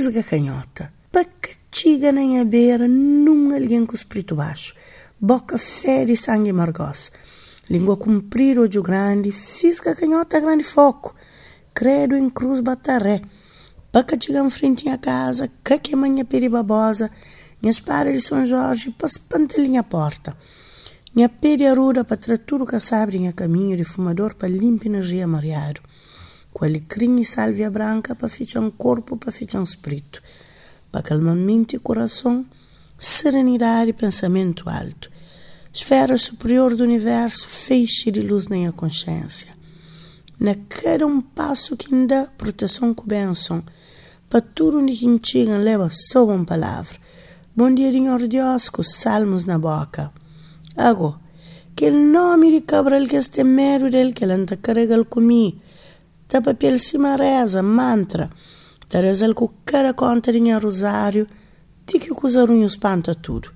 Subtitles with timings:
[0.00, 0.90] fisga canhota.
[1.12, 4.74] Pacachiga nem a beira, num alguém com espírito baixo.
[5.20, 7.12] Boca fere sangue margos.
[7.68, 11.14] Língua comprida de grande, fisga canhota grande foco.
[11.74, 13.20] Credo em cruz bataré.
[13.92, 15.50] Pacachiga em frente à casa,
[15.82, 17.10] que manhã peribabosa.
[17.60, 20.34] Minhas paras de São Jorge, para espantelinha a porta.
[21.14, 25.82] Minha pere ruda para tratar o caçabre em caminho de fumador para limpa energia mareado.
[26.52, 30.22] Com alecrim e sálvia branca para fichar um corpo, para fichar um espírito.
[30.90, 32.44] Para calmar mente e coração,
[32.98, 35.10] serenidade e pensamento alto.
[35.72, 39.54] Esfera superior do universo, feixe de luz nem a consciência.
[40.38, 43.62] Na cada um passo que dá, proteção com bênção.
[44.28, 46.98] Para tudo onde que chega, leva só uma palavra.
[47.54, 50.12] Bom dia, Senhor Deus, com salmos na boca.
[50.76, 51.20] Ago,
[51.74, 55.60] que el nome de cabral que este mero del que lanta carrega el comi,
[56.30, 58.30] ta papel cima reza, mantra,
[58.88, 61.26] ta reza el cu cara conta de rosário,
[61.84, 63.50] ti que cusarunho espanta tudo.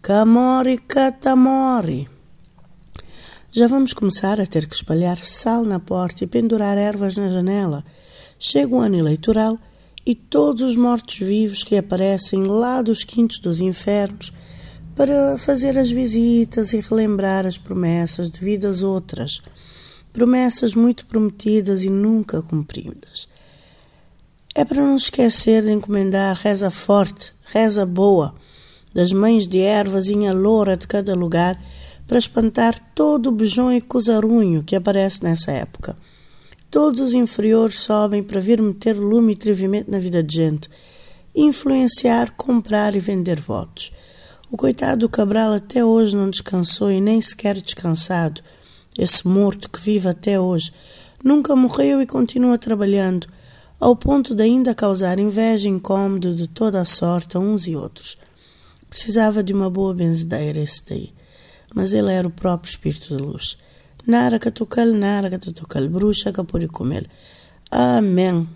[0.00, 2.08] Camori, catamori.
[3.50, 7.84] Já vamos começar a ter que espalhar sal na porta e pendurar ervas na janela.
[8.38, 9.58] Chega o ano eleitoral
[10.06, 14.32] e todos os mortos-vivos que aparecem lá dos quintos dos infernos
[14.96, 19.42] para fazer as visitas e relembrar as promessas de vidas outras,
[20.14, 23.28] promessas muito prometidas e nunca cumpridas.
[24.54, 28.32] É para não esquecer de encomendar reza forte, reza boa,
[28.94, 31.60] das mães de ervas em loura de cada lugar,
[32.06, 35.96] para espantar todo o beijão e cozarunho que aparece nessa época.
[36.70, 40.70] Todos os inferiores sobem para vir meter lume e trevimento na vida de gente,
[41.34, 43.92] influenciar, comprar e vender votos.
[44.48, 48.40] O coitado do Cabral até hoje não descansou e nem sequer descansado.
[48.96, 50.72] Esse morto que vive até hoje
[51.22, 53.26] nunca morreu e continua trabalhando,
[53.80, 57.74] ao ponto de ainda causar inveja e incômodo de toda a sorte a uns e
[57.74, 58.18] outros.
[58.88, 61.12] Precisava de uma boa benzedeira esse daí,
[61.74, 63.58] mas ele era o próprio espírito de luz.
[64.06, 67.04] Nara catucal, nara catucal, bruxa capuricumel.
[67.70, 68.46] Amém.